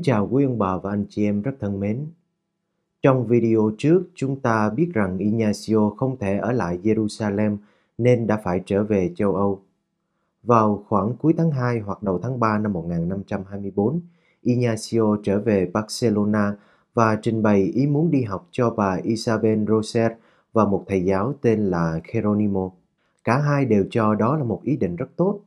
Kính 0.00 0.04
chào 0.04 0.28
quý 0.30 0.44
ông 0.44 0.58
bà 0.58 0.76
và 0.76 0.90
anh 0.90 1.04
chị 1.08 1.24
em 1.24 1.42
rất 1.42 1.52
thân 1.60 1.80
mến. 1.80 2.06
Trong 3.02 3.26
video 3.26 3.70
trước, 3.78 4.02
chúng 4.14 4.40
ta 4.40 4.70
biết 4.70 4.90
rằng 4.94 5.18
Ignacio 5.18 5.90
không 5.96 6.18
thể 6.18 6.38
ở 6.38 6.52
lại 6.52 6.78
Jerusalem 6.82 7.56
nên 7.98 8.26
đã 8.26 8.40
phải 8.44 8.62
trở 8.66 8.84
về 8.84 9.12
châu 9.16 9.34
Âu. 9.34 9.62
Vào 10.42 10.84
khoảng 10.88 11.16
cuối 11.16 11.34
tháng 11.38 11.50
2 11.50 11.80
hoặc 11.80 12.02
đầu 12.02 12.18
tháng 12.22 12.40
3 12.40 12.58
năm 12.58 12.72
1524, 12.72 14.00
Ignacio 14.42 15.16
trở 15.22 15.40
về 15.40 15.70
Barcelona 15.72 16.56
và 16.94 17.18
trình 17.22 17.42
bày 17.42 17.62
ý 17.62 17.86
muốn 17.86 18.10
đi 18.10 18.22
học 18.22 18.48
cho 18.50 18.70
bà 18.70 18.98
Isabel 19.02 19.64
Roser 19.68 20.12
và 20.52 20.64
một 20.64 20.84
thầy 20.88 21.04
giáo 21.04 21.34
tên 21.40 21.66
là 21.66 22.00
Geronimo. 22.12 22.70
Cả 23.24 23.38
hai 23.38 23.64
đều 23.64 23.84
cho 23.90 24.14
đó 24.14 24.36
là 24.36 24.44
một 24.44 24.60
ý 24.62 24.76
định 24.76 24.96
rất 24.96 25.16
tốt 25.16 25.40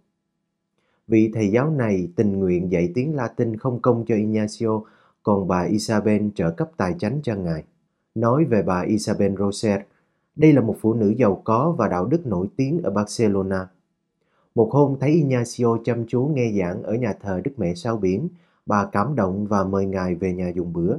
Vị 1.08 1.32
thầy 1.34 1.52
giáo 1.52 1.70
này 1.70 2.08
tình 2.16 2.40
nguyện 2.40 2.72
dạy 2.72 2.92
tiếng 2.96 3.16
Latin 3.16 3.58
không 3.58 3.80
công 3.82 4.06
cho 4.08 4.16
Ignacio, 4.16 4.82
còn 5.24 5.48
bà 5.48 5.62
Isabel 5.62 6.28
trợ 6.36 6.52
cấp 6.52 6.72
tài 6.78 6.96
chánh 7.00 7.20
cho 7.24 7.36
ngài. 7.36 7.64
Nói 8.16 8.46
về 8.46 8.64
bà 8.64 8.82
Isabel 8.82 9.36
Roser, 9.40 9.82
đây 10.36 10.54
là 10.54 10.62
một 10.62 10.78
phụ 10.82 10.94
nữ 10.94 11.14
giàu 11.18 11.42
có 11.44 11.76
và 11.78 11.88
đạo 11.88 12.06
đức 12.06 12.28
nổi 12.28 12.48
tiếng 12.56 12.82
ở 12.84 12.92
Barcelona. 12.92 13.68
Một 14.56 14.70
hôm 14.72 14.96
thấy 15.00 15.10
Ignacio 15.10 15.78
chăm 15.84 16.06
chú 16.08 16.32
nghe 16.34 16.52
giảng 16.60 16.84
ở 16.84 16.94
nhà 16.94 17.14
thờ 17.22 17.42
Đức 17.44 17.52
Mẹ 17.58 17.74
Sao 17.76 17.98
Biển, 17.98 18.28
bà 18.66 18.86
cảm 18.86 19.16
động 19.16 19.48
và 19.48 19.64
mời 19.64 19.86
ngài 19.86 20.16
về 20.16 20.34
nhà 20.34 20.50
dùng 20.56 20.74
bữa. 20.74 20.98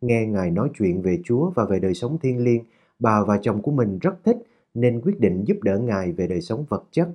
Nghe 0.00 0.26
ngài 0.26 0.50
nói 0.50 0.70
chuyện 0.74 1.02
về 1.02 1.20
Chúa 1.24 1.50
và 1.50 1.64
về 1.64 1.80
đời 1.80 1.94
sống 1.94 2.18
thiên 2.18 2.44
liêng, 2.44 2.64
bà 2.98 3.24
và 3.24 3.38
chồng 3.42 3.62
của 3.62 3.72
mình 3.72 3.98
rất 3.98 4.14
thích 4.24 4.36
nên 4.74 5.00
quyết 5.00 5.20
định 5.20 5.44
giúp 5.44 5.56
đỡ 5.62 5.78
ngài 5.78 6.12
về 6.12 6.26
đời 6.26 6.40
sống 6.40 6.64
vật 6.68 6.84
chất. 6.90 7.08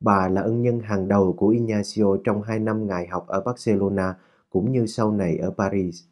Bà 0.00 0.28
là 0.28 0.40
ân 0.40 0.62
nhân 0.62 0.80
hàng 0.80 1.08
đầu 1.08 1.34
của 1.38 1.48
Ignacio 1.48 2.16
trong 2.24 2.42
hai 2.42 2.58
năm 2.58 2.86
ngài 2.86 3.06
học 3.06 3.26
ở 3.26 3.40
Barcelona 3.40 4.14
cũng 4.50 4.72
như 4.72 4.86
sau 4.86 5.12
này 5.12 5.36
ở 5.36 5.50
Paris. 5.50 6.02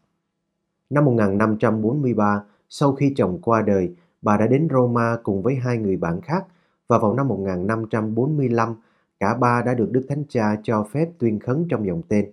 Năm 0.91 1.05
1543, 1.05 2.45
sau 2.69 2.93
khi 2.93 3.13
chồng 3.17 3.39
qua 3.43 3.63
đời, 3.63 3.95
bà 4.23 4.37
đã 4.37 4.47
đến 4.47 4.69
Roma 4.71 5.17
cùng 5.23 5.43
với 5.43 5.55
hai 5.55 5.79
người 5.79 5.97
bạn 5.97 6.21
khác 6.21 6.47
và 6.89 6.99
vào 6.99 7.15
năm 7.15 7.29
1545, 7.29 8.75
cả 9.21 9.35
ba 9.35 9.63
đã 9.63 9.75
được 9.75 9.89
Đức 9.91 10.07
Thánh 10.09 10.25
Cha 10.29 10.57
cho 10.63 10.85
phép 10.93 11.11
tuyên 11.19 11.39
khấn 11.39 11.67
trong 11.69 11.87
dòng 11.87 12.03
tên. 12.09 12.31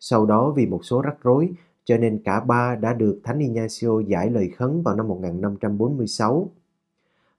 Sau 0.00 0.26
đó 0.26 0.52
vì 0.56 0.66
một 0.66 0.84
số 0.84 1.02
rắc 1.02 1.16
rối, 1.22 1.52
cho 1.84 1.96
nên 1.96 2.22
cả 2.24 2.40
ba 2.40 2.74
đã 2.74 2.94
được 2.94 3.20
Thánh 3.24 3.38
Ignacio 3.38 4.00
giải 4.06 4.30
lời 4.30 4.50
khấn 4.56 4.82
vào 4.82 4.96
năm 4.96 5.08
1546. 5.08 6.50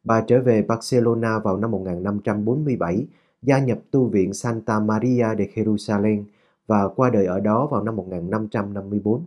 Bà 0.05 0.21
trở 0.27 0.41
về 0.41 0.61
Barcelona 0.61 1.39
vào 1.39 1.57
năm 1.57 1.71
1547, 1.71 3.07
gia 3.41 3.59
nhập 3.59 3.79
tu 3.91 4.07
viện 4.07 4.33
Santa 4.33 4.79
Maria 4.79 5.25
de 5.37 5.45
Jerusalem 5.55 6.23
và 6.67 6.87
qua 6.87 7.09
đời 7.09 7.25
ở 7.25 7.39
đó 7.39 7.67
vào 7.71 7.83
năm 7.83 7.95
1554. 7.95 9.25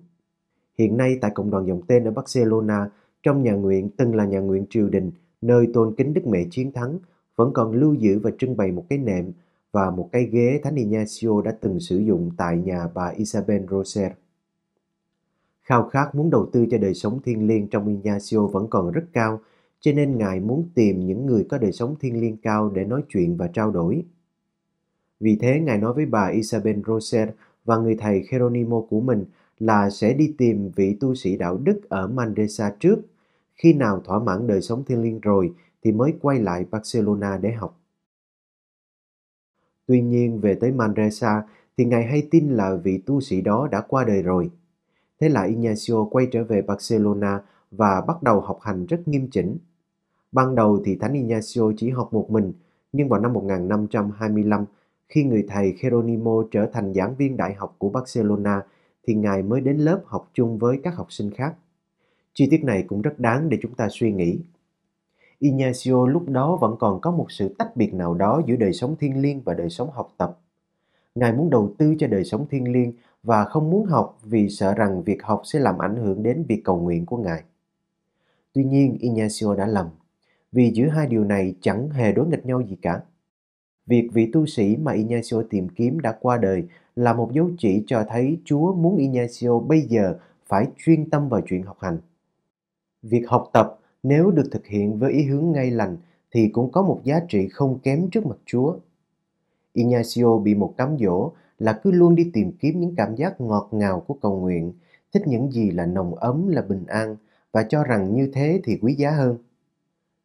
Hiện 0.78 0.96
nay 0.96 1.18
tại 1.20 1.30
cộng 1.34 1.50
đoàn 1.50 1.66
dòng 1.66 1.80
tên 1.86 2.04
ở 2.04 2.10
Barcelona, 2.10 2.90
trong 3.22 3.42
nhà 3.42 3.52
nguyện 3.52 3.90
từng 3.96 4.14
là 4.14 4.24
nhà 4.24 4.40
nguyện 4.40 4.66
triều 4.70 4.88
đình, 4.88 5.10
nơi 5.40 5.68
tôn 5.74 5.94
kính 5.96 6.14
Đức 6.14 6.26
Mẹ 6.26 6.44
Chiến 6.50 6.72
Thắng, 6.72 6.98
vẫn 7.36 7.52
còn 7.52 7.72
lưu 7.72 7.94
giữ 7.94 8.18
và 8.18 8.30
trưng 8.38 8.56
bày 8.56 8.72
một 8.72 8.84
cái 8.88 8.98
nệm 8.98 9.32
và 9.72 9.90
một 9.90 10.08
cái 10.12 10.24
ghế 10.24 10.60
Thánh 10.64 10.74
Ignacio 10.74 11.42
đã 11.44 11.56
từng 11.60 11.80
sử 11.80 11.98
dụng 11.98 12.30
tại 12.36 12.56
nhà 12.56 12.88
bà 12.94 13.08
Isabel 13.08 13.62
Roser. 13.70 14.12
Khao 15.62 15.88
khát 15.88 16.14
muốn 16.14 16.30
đầu 16.30 16.46
tư 16.52 16.66
cho 16.70 16.78
đời 16.78 16.94
sống 16.94 17.20
thiên 17.24 17.46
liêng 17.46 17.68
trong 17.68 17.88
Ignacio 17.88 18.46
vẫn 18.46 18.66
còn 18.70 18.90
rất 18.92 19.04
cao, 19.12 19.40
cho 19.80 19.92
nên 19.92 20.18
Ngài 20.18 20.40
muốn 20.40 20.68
tìm 20.74 21.06
những 21.06 21.26
người 21.26 21.46
có 21.48 21.58
đời 21.58 21.72
sống 21.72 21.96
thiên 22.00 22.20
liêng 22.20 22.36
cao 22.36 22.70
để 22.70 22.84
nói 22.84 23.02
chuyện 23.08 23.36
và 23.36 23.48
trao 23.48 23.70
đổi. 23.70 24.04
Vì 25.20 25.36
thế 25.36 25.60
Ngài 25.60 25.78
nói 25.78 25.92
với 25.92 26.06
bà 26.06 26.26
Isabel 26.26 26.80
Roser 26.86 27.28
và 27.64 27.76
người 27.76 27.96
thầy 27.96 28.24
Geronimo 28.30 28.80
của 28.80 29.00
mình 29.00 29.24
là 29.58 29.90
sẽ 29.90 30.14
đi 30.14 30.34
tìm 30.38 30.70
vị 30.76 30.96
tu 31.00 31.14
sĩ 31.14 31.36
đạo 31.36 31.56
đức 31.56 31.80
ở 31.88 32.06
Mandesa 32.06 32.74
trước. 32.80 32.98
Khi 33.54 33.72
nào 33.72 34.00
thỏa 34.04 34.18
mãn 34.18 34.46
đời 34.46 34.60
sống 34.60 34.84
thiên 34.84 35.02
liêng 35.02 35.20
rồi 35.20 35.52
thì 35.82 35.92
mới 35.92 36.14
quay 36.20 36.38
lại 36.38 36.64
Barcelona 36.70 37.38
để 37.42 37.52
học. 37.52 37.80
Tuy 39.86 40.02
nhiên 40.02 40.40
về 40.40 40.54
tới 40.54 40.72
Manresa 40.72 41.42
thì 41.76 41.84
Ngài 41.84 42.04
hay 42.06 42.28
tin 42.30 42.48
là 42.48 42.74
vị 42.74 42.98
tu 43.06 43.20
sĩ 43.20 43.40
đó 43.40 43.68
đã 43.72 43.80
qua 43.80 44.04
đời 44.04 44.22
rồi. 44.22 44.50
Thế 45.20 45.28
là 45.28 45.42
Ignacio 45.42 46.04
quay 46.10 46.28
trở 46.32 46.44
về 46.44 46.62
Barcelona 46.62 47.42
và 47.70 48.00
bắt 48.00 48.22
đầu 48.22 48.40
học 48.40 48.58
hành 48.62 48.86
rất 48.86 49.08
nghiêm 49.08 49.28
chỉnh. 49.30 49.58
Ban 50.32 50.54
đầu 50.54 50.82
thì 50.84 50.96
Thánh 50.96 51.12
Ignacio 51.12 51.72
chỉ 51.76 51.90
học 51.90 52.12
một 52.12 52.30
mình, 52.30 52.52
nhưng 52.92 53.08
vào 53.08 53.20
năm 53.20 53.32
1525, 53.32 54.64
khi 55.08 55.24
người 55.24 55.44
thầy 55.48 55.74
Geronimo 55.80 56.42
trở 56.50 56.66
thành 56.72 56.94
giảng 56.94 57.14
viên 57.14 57.36
đại 57.36 57.54
học 57.54 57.76
của 57.78 57.90
Barcelona, 57.90 58.62
thì 59.06 59.14
Ngài 59.14 59.42
mới 59.42 59.60
đến 59.60 59.76
lớp 59.76 60.02
học 60.04 60.30
chung 60.32 60.58
với 60.58 60.80
các 60.82 60.96
học 60.96 61.12
sinh 61.12 61.30
khác. 61.30 61.54
Chi 62.34 62.48
tiết 62.50 62.64
này 62.64 62.84
cũng 62.88 63.02
rất 63.02 63.18
đáng 63.18 63.48
để 63.48 63.58
chúng 63.62 63.74
ta 63.74 63.88
suy 63.90 64.12
nghĩ. 64.12 64.40
Ignacio 65.38 66.06
lúc 66.06 66.28
đó 66.28 66.56
vẫn 66.56 66.76
còn 66.78 67.00
có 67.00 67.10
một 67.10 67.26
sự 67.28 67.54
tách 67.58 67.76
biệt 67.76 67.94
nào 67.94 68.14
đó 68.14 68.42
giữa 68.46 68.56
đời 68.56 68.72
sống 68.72 68.96
thiên 68.96 69.22
liêng 69.22 69.40
và 69.40 69.54
đời 69.54 69.70
sống 69.70 69.90
học 69.90 70.14
tập. 70.16 70.38
Ngài 71.14 71.32
muốn 71.32 71.50
đầu 71.50 71.74
tư 71.78 71.94
cho 71.98 72.06
đời 72.06 72.24
sống 72.24 72.46
thiên 72.50 72.72
liêng 72.72 72.92
và 73.22 73.44
không 73.44 73.70
muốn 73.70 73.86
học 73.86 74.18
vì 74.22 74.48
sợ 74.48 74.74
rằng 74.74 75.02
việc 75.02 75.22
học 75.22 75.42
sẽ 75.44 75.58
làm 75.58 75.78
ảnh 75.78 75.96
hưởng 75.96 76.22
đến 76.22 76.44
việc 76.48 76.62
cầu 76.64 76.80
nguyện 76.80 77.06
của 77.06 77.16
Ngài. 77.16 77.42
Tuy 78.52 78.64
nhiên, 78.64 78.96
Ignacio 79.00 79.54
đã 79.54 79.66
lầm 79.66 79.86
vì 80.52 80.70
giữa 80.74 80.88
hai 80.88 81.06
điều 81.06 81.24
này 81.24 81.54
chẳng 81.60 81.90
hề 81.90 82.12
đối 82.12 82.26
nghịch 82.26 82.46
nhau 82.46 82.60
gì 82.60 82.76
cả. 82.82 83.00
Việc 83.86 84.08
vị 84.12 84.30
tu 84.32 84.46
sĩ 84.46 84.76
mà 84.76 84.92
Ignacio 84.92 85.42
tìm 85.50 85.68
kiếm 85.68 86.00
đã 86.00 86.16
qua 86.20 86.36
đời 86.36 86.64
là 86.96 87.12
một 87.12 87.32
dấu 87.32 87.50
chỉ 87.58 87.84
cho 87.86 88.04
thấy 88.08 88.38
Chúa 88.44 88.74
muốn 88.74 88.96
Ignacio 88.96 89.58
bây 89.58 89.80
giờ 89.80 90.18
phải 90.46 90.66
chuyên 90.78 91.10
tâm 91.10 91.28
vào 91.28 91.40
chuyện 91.48 91.62
học 91.62 91.76
hành. 91.80 91.98
Việc 93.02 93.24
học 93.28 93.50
tập 93.52 93.78
nếu 94.02 94.30
được 94.30 94.48
thực 94.52 94.66
hiện 94.66 94.98
với 94.98 95.12
ý 95.12 95.24
hướng 95.24 95.52
ngay 95.52 95.70
lành 95.70 95.96
thì 96.30 96.48
cũng 96.48 96.72
có 96.72 96.82
một 96.82 97.00
giá 97.04 97.20
trị 97.28 97.48
không 97.48 97.78
kém 97.78 98.10
trước 98.10 98.26
mặt 98.26 98.36
Chúa. 98.46 98.76
Ignacio 99.72 100.38
bị 100.38 100.54
một 100.54 100.74
cám 100.76 100.96
dỗ 100.98 101.32
là 101.58 101.80
cứ 101.82 101.90
luôn 101.90 102.14
đi 102.14 102.30
tìm 102.32 102.52
kiếm 102.52 102.80
những 102.80 102.94
cảm 102.96 103.16
giác 103.16 103.40
ngọt 103.40 103.68
ngào 103.70 104.00
của 104.00 104.14
cầu 104.14 104.40
nguyện, 104.40 104.72
thích 105.12 105.22
những 105.26 105.52
gì 105.52 105.70
là 105.70 105.86
nồng 105.86 106.14
ấm 106.14 106.48
là 106.48 106.62
bình 106.62 106.84
an 106.86 107.16
và 107.52 107.62
cho 107.68 107.84
rằng 107.84 108.14
như 108.14 108.30
thế 108.32 108.60
thì 108.64 108.78
quý 108.82 108.94
giá 108.94 109.10
hơn. 109.10 109.36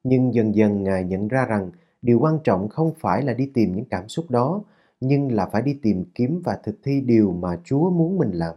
Nhưng 0.04 0.34
dần 0.34 0.56
dần 0.56 0.84
Ngài 0.84 1.04
nhận 1.04 1.28
ra 1.28 1.46
rằng 1.46 1.72
điều 2.02 2.20
quan 2.20 2.40
trọng 2.44 2.70
không 2.70 2.94
phải 3.00 3.22
là 3.22 3.34
đi 3.34 3.52
tìm 3.54 3.76
những 3.76 3.86
cảm 3.86 4.08
xúc 4.08 4.26
đó, 4.30 4.62
nhưng 5.02 5.32
là 5.32 5.46
phải 5.46 5.62
đi 5.62 5.80
tìm 5.82 6.06
kiếm 6.16 6.42
và 6.44 6.58
thực 6.64 6.76
thi 6.84 7.02
điều 7.02 7.32
mà 7.32 7.58
Chúa 7.64 7.90
muốn 7.90 8.18
mình 8.18 8.32
làm. 8.32 8.56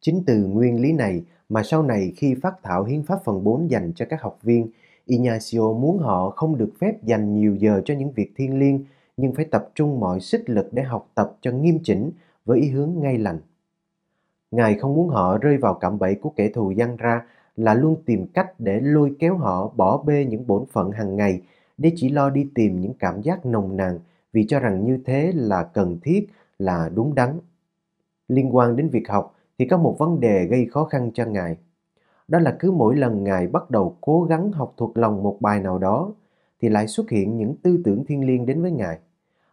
Chính 0.00 0.22
từ 0.26 0.46
nguyên 0.46 0.80
lý 0.80 0.92
này 0.92 1.22
mà 1.48 1.62
sau 1.62 1.82
này 1.82 2.12
khi 2.16 2.34
phát 2.42 2.54
thảo 2.62 2.84
hiến 2.84 3.02
pháp 3.02 3.18
phần 3.24 3.44
4 3.44 3.70
dành 3.70 3.92
cho 3.96 4.06
các 4.08 4.22
học 4.22 4.38
viên, 4.42 4.68
Ignacio 5.06 5.72
muốn 5.72 5.98
họ 5.98 6.30
không 6.30 6.58
được 6.58 6.72
phép 6.80 7.02
dành 7.02 7.34
nhiều 7.34 7.56
giờ 7.56 7.82
cho 7.84 7.94
những 7.94 8.12
việc 8.12 8.32
thiên 8.36 8.58
liêng, 8.58 8.84
nhưng 9.16 9.34
phải 9.34 9.44
tập 9.44 9.68
trung 9.74 10.00
mọi 10.00 10.20
sức 10.20 10.42
lực 10.46 10.68
để 10.72 10.82
học 10.82 11.10
tập 11.14 11.36
cho 11.40 11.50
nghiêm 11.52 11.78
chỉnh 11.82 12.10
với 12.44 12.60
ý 12.60 12.68
hướng 12.68 12.92
ngay 13.00 13.18
lành. 13.18 13.38
Ngài 14.50 14.74
không 14.74 14.94
muốn 14.94 15.08
họ 15.08 15.38
rơi 15.38 15.56
vào 15.56 15.74
cạm 15.74 15.98
bẫy 15.98 16.14
của 16.14 16.30
kẻ 16.30 16.48
thù 16.48 16.70
gian 16.70 16.96
ra 16.96 17.22
là 17.56 17.74
luôn 17.74 17.96
tìm 18.06 18.26
cách 18.26 18.60
để 18.60 18.80
lôi 18.80 19.14
kéo 19.18 19.36
họ 19.36 19.72
bỏ 19.76 20.02
bê 20.02 20.24
những 20.24 20.46
bổn 20.46 20.66
phận 20.72 20.90
hàng 20.90 21.16
ngày 21.16 21.42
để 21.78 21.92
chỉ 21.96 22.08
lo 22.08 22.30
đi 22.30 22.46
tìm 22.54 22.80
những 22.80 22.92
cảm 22.98 23.22
giác 23.22 23.46
nồng 23.46 23.76
nàn 23.76 23.98
vì 24.32 24.46
cho 24.48 24.60
rằng 24.60 24.84
như 24.84 24.98
thế 25.04 25.32
là 25.34 25.64
cần 25.64 25.98
thiết, 26.02 26.26
là 26.58 26.90
đúng 26.94 27.14
đắn. 27.14 27.38
Liên 28.28 28.56
quan 28.56 28.76
đến 28.76 28.88
việc 28.88 29.08
học 29.08 29.34
thì 29.58 29.66
có 29.68 29.76
một 29.76 29.96
vấn 29.98 30.20
đề 30.20 30.46
gây 30.46 30.66
khó 30.66 30.84
khăn 30.84 31.10
cho 31.14 31.24
Ngài. 31.24 31.56
Đó 32.28 32.38
là 32.38 32.56
cứ 32.58 32.70
mỗi 32.70 32.96
lần 32.96 33.24
Ngài 33.24 33.46
bắt 33.46 33.70
đầu 33.70 33.96
cố 34.00 34.22
gắng 34.22 34.52
học 34.52 34.74
thuộc 34.76 34.98
lòng 34.98 35.22
một 35.22 35.36
bài 35.40 35.60
nào 35.60 35.78
đó 35.78 36.12
thì 36.60 36.68
lại 36.68 36.88
xuất 36.88 37.10
hiện 37.10 37.36
những 37.36 37.54
tư 37.62 37.78
tưởng 37.84 38.04
thiên 38.04 38.26
liêng 38.26 38.46
đến 38.46 38.62
với 38.62 38.70
Ngài. 38.70 38.98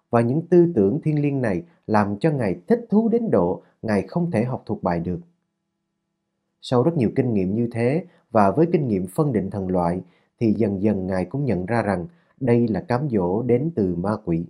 Và 0.09 0.21
những 0.21 0.41
tư 0.47 0.71
tưởng 0.75 1.01
thiên 1.03 1.21
liêng 1.21 1.41
này 1.41 1.63
làm 1.87 2.17
cho 2.17 2.31
Ngài 2.31 2.55
thích 2.67 2.85
thú 2.89 3.09
đến 3.09 3.31
độ 3.31 3.61
Ngài 3.81 4.07
không 4.07 4.31
thể 4.31 4.43
học 4.43 4.63
thuộc 4.65 4.83
bài 4.83 4.99
được. 4.99 5.19
Sau 6.65 6.83
rất 6.83 6.97
nhiều 6.97 7.09
kinh 7.15 7.33
nghiệm 7.33 7.55
như 7.55 7.67
thế 7.71 8.05
và 8.31 8.51
với 8.51 8.67
kinh 8.71 8.87
nghiệm 8.87 9.07
phân 9.07 9.31
định 9.33 9.49
thần 9.49 9.67
loại 9.67 10.01
thì 10.39 10.53
dần 10.57 10.81
dần 10.81 11.07
Ngài 11.07 11.25
cũng 11.25 11.45
nhận 11.45 11.65
ra 11.65 11.81
rằng 11.81 12.07
đây 12.39 12.67
là 12.67 12.81
cám 12.81 13.09
dỗ 13.09 13.41
đến 13.41 13.71
từ 13.75 13.95
ma 13.95 14.11
quỷ. 14.25 14.45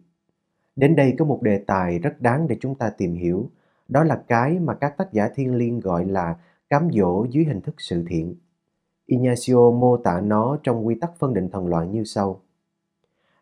Đến 0.75 0.95
đây 0.95 1.15
có 1.19 1.25
một 1.25 1.41
đề 1.41 1.57
tài 1.57 1.99
rất 1.99 2.21
đáng 2.21 2.47
để 2.47 2.57
chúng 2.59 2.75
ta 2.75 2.89
tìm 2.89 3.15
hiểu. 3.15 3.49
Đó 3.87 4.03
là 4.03 4.23
cái 4.27 4.59
mà 4.59 4.73
các 4.73 4.97
tác 4.97 5.13
giả 5.13 5.29
thiên 5.35 5.55
liêng 5.55 5.79
gọi 5.79 6.05
là 6.05 6.35
cám 6.69 6.89
dỗ 6.93 7.25
dưới 7.29 7.45
hình 7.45 7.61
thức 7.61 7.75
sự 7.77 8.05
thiện. 8.07 8.35
Ignacio 9.05 9.71
mô 9.71 9.97
tả 9.97 10.21
nó 10.21 10.57
trong 10.63 10.87
quy 10.87 10.95
tắc 11.01 11.11
phân 11.19 11.33
định 11.33 11.49
thần 11.49 11.67
loại 11.67 11.87
như 11.87 12.03
sau. 12.03 12.41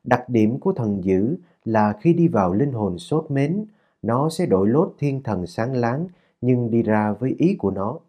Đặc 0.03 0.29
điểm 0.29 0.59
của 0.59 0.73
thần 0.73 1.03
dữ 1.03 1.35
là 1.65 1.94
khi 2.01 2.13
đi 2.13 2.27
vào 2.27 2.53
linh 2.53 2.71
hồn 2.71 2.97
sốt 2.97 3.31
mến, 3.31 3.65
nó 4.01 4.29
sẽ 4.29 4.45
đổi 4.45 4.68
lốt 4.68 4.95
thiên 5.00 5.23
thần 5.23 5.47
sáng 5.47 5.73
láng 5.73 6.07
nhưng 6.41 6.71
đi 6.71 6.83
ra 6.83 7.13
với 7.13 7.35
ý 7.38 7.56
của 7.56 7.71
nó 7.71 8.00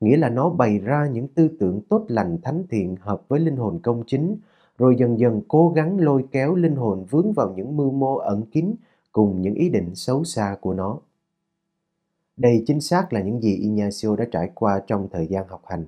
nghĩa 0.00 0.16
là 0.16 0.28
nó 0.28 0.50
bày 0.50 0.78
ra 0.78 1.08
những 1.12 1.28
tư 1.28 1.48
tưởng 1.60 1.80
tốt 1.88 2.04
lành 2.08 2.38
thánh 2.42 2.64
thiện 2.70 2.96
hợp 3.00 3.22
với 3.28 3.40
linh 3.40 3.56
hồn 3.56 3.80
công 3.82 4.02
chính, 4.06 4.36
rồi 4.78 4.96
dần 4.98 5.18
dần 5.18 5.42
cố 5.48 5.72
gắng 5.76 6.00
lôi 6.00 6.24
kéo 6.32 6.54
linh 6.54 6.76
hồn 6.76 7.06
vướng 7.10 7.32
vào 7.32 7.54
những 7.56 7.76
mưu 7.76 7.90
mô 7.90 8.16
ẩn 8.16 8.42
kín 8.42 8.74
cùng 9.12 9.42
những 9.42 9.54
ý 9.54 9.68
định 9.68 9.94
xấu 9.94 10.24
xa 10.24 10.56
của 10.60 10.74
nó. 10.74 10.98
Đây 12.36 12.64
chính 12.66 12.80
xác 12.80 13.12
là 13.12 13.22
những 13.22 13.40
gì 13.40 13.54
Ignacio 13.54 14.16
đã 14.16 14.24
trải 14.32 14.50
qua 14.54 14.80
trong 14.86 15.08
thời 15.12 15.26
gian 15.26 15.48
học 15.48 15.62
hành. 15.66 15.86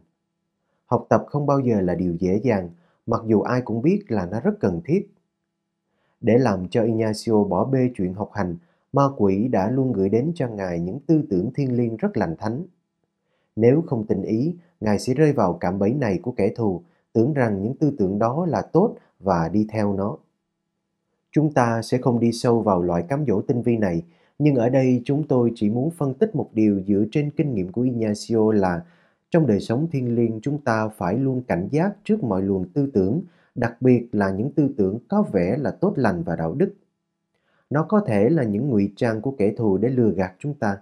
Học 0.87 1.07
tập 1.09 1.25
không 1.27 1.47
bao 1.47 1.61
giờ 1.61 1.81
là 1.81 1.95
điều 1.95 2.17
dễ 2.21 2.41
dàng, 2.45 2.71
mặc 3.07 3.21
dù 3.27 3.41
ai 3.41 3.61
cũng 3.61 3.83
biết 3.83 4.05
là 4.09 4.27
nó 4.27 4.41
rất 4.41 4.61
cần 4.61 4.81
thiết. 4.85 5.11
Để 6.21 6.39
làm 6.39 6.69
cho 6.69 6.83
Ignacio 6.83 7.45
bỏ 7.45 7.65
bê 7.65 7.91
chuyện 7.95 8.15
học 8.15 8.31
hành, 8.33 8.57
ma 8.93 9.03
quỷ 9.17 9.49
đã 9.49 9.71
luôn 9.71 9.93
gửi 9.93 10.09
đến 10.09 10.33
cho 10.35 10.49
Ngài 10.49 10.81
những 10.81 11.01
tư 11.07 11.23
tưởng 11.31 11.51
thiên 11.55 11.77
liêng 11.77 11.97
rất 11.97 12.17
lành 12.17 12.37
thánh. 12.39 12.65
Nếu 13.61 13.83
không 13.87 14.07
tình 14.07 14.23
ý, 14.23 14.55
Ngài 14.81 14.99
sẽ 14.99 15.15
rơi 15.15 15.33
vào 15.33 15.53
cạm 15.53 15.79
bẫy 15.79 15.95
này 15.95 16.19
của 16.23 16.33
kẻ 16.33 16.53
thù, 16.57 16.83
tưởng 17.13 17.33
rằng 17.33 17.63
những 17.63 17.75
tư 17.75 17.93
tưởng 17.99 18.19
đó 18.19 18.47
là 18.49 18.63
tốt 18.63 18.95
và 19.19 19.49
đi 19.49 19.67
theo 19.73 19.93
nó. 19.93 20.17
Chúng 21.33 21.53
ta 21.53 21.83
sẽ 21.83 21.99
không 21.99 22.21
đi 22.21 22.33
sâu 22.33 22.61
vào 22.61 22.83
loại 22.83 23.03
cám 23.09 23.25
dỗ 23.27 23.41
tinh 23.41 23.63
vi 23.63 23.77
này, 23.77 24.03
nhưng 24.39 24.55
ở 24.55 24.69
đây 24.69 25.03
chúng 25.05 25.29
tôi 25.29 25.53
chỉ 25.55 25.71
muốn 25.71 25.91
phân 25.91 26.15
tích 26.15 26.37
một 26.37 26.51
điều 26.53 26.83
dựa 26.87 27.05
trên 27.13 27.31
kinh 27.31 27.55
nghiệm 27.55 27.73
của 27.73 27.83
Ignacio 27.83 28.53
là 28.53 28.85
trong 29.31 29.47
đời 29.47 29.61
sống 29.61 29.87
thiên 29.93 30.15
liêng 30.15 30.41
chúng 30.43 30.59
ta 30.59 30.89
phải 30.89 31.19
luôn 31.19 31.43
cảnh 31.43 31.69
giác 31.71 31.93
trước 32.05 32.25
mọi 32.25 32.43
luồng 32.43 32.69
tư 32.69 32.91
tưởng, 32.95 33.23
đặc 33.55 33.77
biệt 33.81 34.09
là 34.13 34.31
những 34.31 34.51
tư 34.51 34.69
tưởng 34.77 34.99
có 35.09 35.23
vẻ 35.33 35.57
là 35.57 35.71
tốt 35.71 35.93
lành 35.97 36.23
và 36.23 36.37
đạo 36.37 36.55
đức. 36.55 36.75
Nó 37.71 37.83
có 37.83 38.01
thể 38.07 38.29
là 38.29 38.43
những 38.43 38.69
ngụy 38.69 38.93
trang 38.97 39.21
của 39.21 39.31
kẻ 39.31 39.53
thù 39.57 39.79
để 39.79 39.89
lừa 39.89 40.11
gạt 40.11 40.33
chúng 40.39 40.55
ta. 40.55 40.79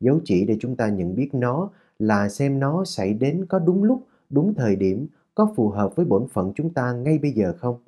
Dấu 0.00 0.20
chỉ 0.24 0.44
để 0.44 0.56
chúng 0.60 0.76
ta 0.76 0.88
nhận 0.88 1.14
biết 1.14 1.28
nó 1.32 1.70
là 2.00 2.28
xem 2.28 2.60
nó 2.60 2.84
xảy 2.84 3.14
đến 3.14 3.46
có 3.48 3.58
đúng 3.58 3.84
lúc, 3.84 4.06
đúng 4.30 4.54
thời 4.54 4.76
điểm, 4.76 5.06
có 5.34 5.52
phù 5.56 5.68
hợp 5.68 5.96
với 5.96 6.06
bổn 6.06 6.28
phận 6.28 6.52
chúng 6.54 6.74
ta 6.74 6.92
ngay 6.92 7.18
bây 7.18 7.32
giờ 7.32 7.54
không? 7.58 7.78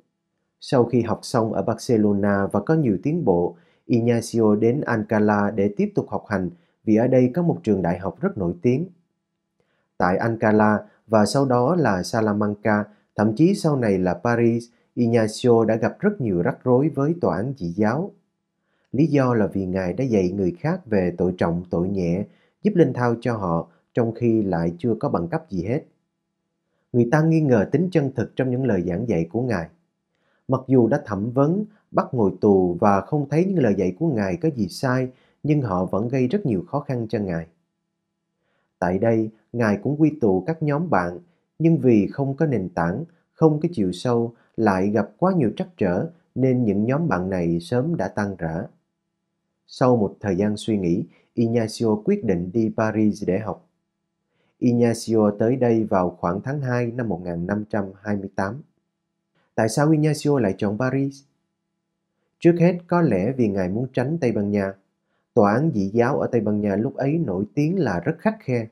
Sau 0.59 0.85
khi 0.85 1.01
học 1.01 1.19
xong 1.21 1.53
ở 1.53 1.61
Barcelona 1.61 2.47
và 2.51 2.59
có 2.59 2.73
nhiều 2.73 2.97
tiến 3.03 3.25
bộ, 3.25 3.55
Ignacio 3.85 4.55
đến 4.55 4.81
Ankara 4.81 5.51
để 5.51 5.73
tiếp 5.77 5.91
tục 5.95 6.09
học 6.09 6.25
hành 6.27 6.49
vì 6.83 6.95
ở 6.95 7.07
đây 7.07 7.31
có 7.35 7.41
một 7.41 7.59
trường 7.63 7.81
đại 7.81 7.99
học 7.99 8.21
rất 8.21 8.37
nổi 8.37 8.53
tiếng. 8.61 8.87
Tại 9.97 10.17
Ankara 10.17 10.79
và 11.07 11.25
sau 11.25 11.45
đó 11.45 11.75
là 11.75 12.03
Salamanca, 12.03 12.83
thậm 13.15 13.35
chí 13.35 13.55
sau 13.55 13.75
này 13.75 13.97
là 13.97 14.13
Paris, 14.13 14.65
Ignacio 14.93 15.65
đã 15.65 15.75
gặp 15.75 15.99
rất 15.99 16.21
nhiều 16.21 16.41
rắc 16.41 16.63
rối 16.63 16.89
với 16.89 17.15
tòa 17.21 17.37
án 17.37 17.53
dị 17.57 17.67
giáo. 17.67 18.11
Lý 18.91 19.07
do 19.07 19.33
là 19.33 19.47
vì 19.47 19.65
Ngài 19.65 19.93
đã 19.93 20.03
dạy 20.03 20.29
người 20.29 20.55
khác 20.59 20.85
về 20.85 21.13
tội 21.17 21.33
trọng, 21.37 21.63
tội 21.69 21.89
nhẹ, 21.89 22.25
giúp 22.63 22.71
linh 22.75 22.93
thao 22.93 23.15
cho 23.21 23.37
họ 23.37 23.67
trong 23.93 24.13
khi 24.13 24.41
lại 24.41 24.73
chưa 24.77 24.95
có 24.99 25.09
bằng 25.09 25.27
cấp 25.27 25.45
gì 25.49 25.63
hết. 25.63 25.83
Người 26.93 27.07
ta 27.11 27.21
nghi 27.21 27.41
ngờ 27.41 27.69
tính 27.71 27.89
chân 27.91 28.11
thực 28.15 28.35
trong 28.35 28.51
những 28.51 28.65
lời 28.65 28.83
giảng 28.87 29.09
dạy 29.09 29.27
của 29.31 29.41
Ngài. 29.41 29.67
Mặc 30.47 30.61
dù 30.67 30.87
đã 30.87 31.01
thẩm 31.05 31.31
vấn, 31.31 31.65
bắt 31.91 32.07
ngồi 32.11 32.31
tù 32.41 32.77
và 32.79 33.01
không 33.01 33.29
thấy 33.29 33.45
những 33.45 33.63
lời 33.63 33.75
dạy 33.77 33.95
của 33.99 34.07
Ngài 34.07 34.37
có 34.37 34.49
gì 34.49 34.67
sai, 34.67 35.07
nhưng 35.43 35.61
họ 35.61 35.85
vẫn 35.85 36.07
gây 36.07 36.27
rất 36.27 36.45
nhiều 36.45 36.63
khó 36.67 36.79
khăn 36.79 37.07
cho 37.09 37.19
Ngài. 37.19 37.47
Tại 38.79 38.99
đây, 38.99 39.29
Ngài 39.53 39.79
cũng 39.83 40.01
quy 40.01 40.11
tụ 40.21 40.43
các 40.47 40.63
nhóm 40.63 40.89
bạn, 40.89 41.19
nhưng 41.59 41.77
vì 41.77 42.07
không 42.07 42.35
có 42.35 42.45
nền 42.45 42.69
tảng, 42.69 43.03
không 43.33 43.59
có 43.59 43.69
chiều 43.71 43.91
sâu, 43.91 44.33
lại 44.57 44.89
gặp 44.89 45.09
quá 45.17 45.33
nhiều 45.33 45.51
trắc 45.55 45.67
trở, 45.77 46.09
nên 46.35 46.63
những 46.63 46.85
nhóm 46.85 47.07
bạn 47.07 47.29
này 47.29 47.59
sớm 47.59 47.95
đã 47.95 48.07
tan 48.07 48.35
rã. 48.37 48.63
Sau 49.67 49.95
một 49.97 50.15
thời 50.19 50.35
gian 50.35 50.57
suy 50.57 50.77
nghĩ, 50.77 51.05
Ignacio 51.33 51.95
quyết 52.05 52.23
định 52.23 52.51
đi 52.53 52.71
Paris 52.77 53.23
để 53.27 53.39
học. 53.39 53.69
Ignacio 54.63 55.31
tới 55.39 55.55
đây 55.55 55.83
vào 55.83 56.09
khoảng 56.09 56.41
tháng 56.41 56.61
2 56.61 56.91
năm 56.91 57.09
1528. 57.09 58.61
Tại 59.55 59.69
sao 59.69 59.91
Ignacio 59.91 60.39
lại 60.39 60.55
chọn 60.57 60.77
Paris? 60.77 61.23
Trước 62.39 62.55
hết 62.59 62.77
có 62.87 63.01
lẽ 63.01 63.31
vì 63.31 63.47
ngài 63.47 63.69
muốn 63.69 63.87
tránh 63.93 64.17
Tây 64.21 64.31
Ban 64.31 64.51
Nha. 64.51 64.73
Tòa 65.33 65.53
án 65.53 65.71
dị 65.73 65.87
giáo 65.87 66.19
ở 66.19 66.27
Tây 66.27 66.41
Ban 66.41 66.61
Nha 66.61 66.75
lúc 66.75 66.95
ấy 66.95 67.17
nổi 67.17 67.45
tiếng 67.53 67.79
là 67.79 67.99
rất 67.99 68.15
khắc 68.19 68.37
khe. 68.39 68.67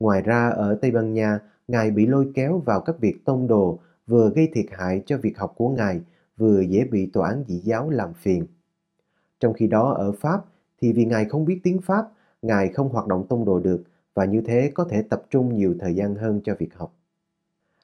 Ngoài 0.00 0.22
ra 0.22 0.48
ở 0.48 0.78
Tây 0.82 0.90
Ban 0.90 1.14
Nha, 1.14 1.40
ngài 1.68 1.90
bị 1.90 2.06
lôi 2.06 2.32
kéo 2.34 2.58
vào 2.58 2.80
các 2.80 3.00
việc 3.00 3.24
tông 3.24 3.46
đồ 3.46 3.78
vừa 4.06 4.30
gây 4.30 4.48
thiệt 4.54 4.66
hại 4.70 5.02
cho 5.06 5.18
việc 5.18 5.38
học 5.38 5.54
của 5.56 5.68
ngài, 5.68 6.00
vừa 6.36 6.60
dễ 6.60 6.84
bị 6.84 7.10
tòa 7.12 7.28
án 7.28 7.44
dị 7.48 7.58
giáo 7.58 7.90
làm 7.90 8.14
phiền. 8.14 8.46
Trong 9.40 9.52
khi 9.52 9.66
đó 9.66 9.92
ở 9.92 10.12
Pháp 10.12 10.44
thì 10.80 10.92
vì 10.92 11.04
ngài 11.04 11.24
không 11.24 11.44
biết 11.44 11.60
tiếng 11.62 11.80
Pháp, 11.80 12.08
ngài 12.42 12.68
không 12.68 12.88
hoạt 12.88 13.06
động 13.06 13.26
tông 13.28 13.44
đồ 13.44 13.60
được 13.60 13.84
và 14.14 14.24
như 14.24 14.40
thế 14.40 14.70
có 14.74 14.84
thể 14.90 15.02
tập 15.02 15.22
trung 15.30 15.56
nhiều 15.56 15.74
thời 15.80 15.94
gian 15.94 16.14
hơn 16.14 16.40
cho 16.44 16.54
việc 16.58 16.74
học. 16.74 16.94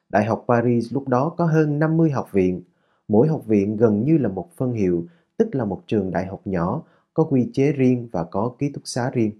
Đại 0.09 0.25
học 0.25 0.45
Paris 0.47 0.93
lúc 0.93 1.07
đó 1.07 1.29
có 1.37 1.45
hơn 1.45 1.79
50 1.79 2.11
học 2.11 2.31
viện. 2.31 2.63
Mỗi 3.07 3.27
học 3.27 3.45
viện 3.45 3.77
gần 3.77 4.03
như 4.03 4.17
là 4.17 4.29
một 4.29 4.49
phân 4.55 4.73
hiệu, 4.73 5.05
tức 5.37 5.55
là 5.55 5.65
một 5.65 5.83
trường 5.87 6.11
đại 6.11 6.25
học 6.25 6.41
nhỏ, 6.45 6.83
có 7.13 7.23
quy 7.23 7.49
chế 7.53 7.71
riêng 7.71 8.09
và 8.11 8.23
có 8.23 8.51
ký 8.59 8.69
túc 8.69 8.83
xá 8.85 9.09
riêng. 9.13 9.31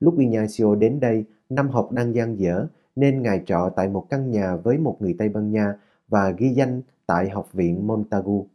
Lúc 0.00 0.18
Ignacio 0.18 0.74
đến 0.74 1.00
đây, 1.00 1.24
năm 1.48 1.68
học 1.68 1.92
đang 1.92 2.14
gian 2.14 2.38
dở, 2.38 2.66
nên 2.96 3.22
ngài 3.22 3.42
trọ 3.46 3.70
tại 3.76 3.88
một 3.88 4.06
căn 4.10 4.30
nhà 4.30 4.56
với 4.56 4.78
một 4.78 4.96
người 5.00 5.14
Tây 5.18 5.28
Ban 5.28 5.50
Nha 5.52 5.74
và 6.08 6.30
ghi 6.30 6.48
danh 6.48 6.82
tại 7.06 7.30
Học 7.30 7.52
viện 7.52 7.86
Montagu. 7.86 8.46